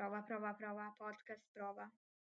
[0.00, 1.84] Prova, prova, prova, podcast, prova.